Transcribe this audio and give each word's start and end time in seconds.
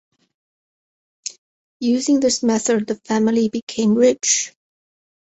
Using 1.79 2.21
this 2.21 2.41
method 2.41 2.87
the 2.87 2.95
family 2.95 3.49
became 3.49 3.93
rich. 3.93 4.51